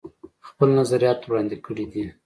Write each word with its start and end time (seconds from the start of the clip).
خپل 0.47 0.67
نظريات 0.79 1.19
وړاندې 1.25 1.57
کړي 1.65 1.85
دي 1.93 2.05